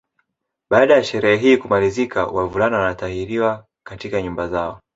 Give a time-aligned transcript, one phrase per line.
[0.69, 4.81] Baada ya sherehe hii kumalizika wavulana wanatahiriwa katika nyumba zao